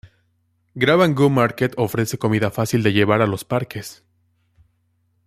Grab-N-Go 0.73 1.29
Market 1.29 1.75
ofrece 1.77 2.17
comida 2.17 2.49
fácil 2.49 2.81
de 2.81 2.91
llevar 2.91 3.21
a 3.21 3.27
los 3.27 3.45
parques. 3.45 4.03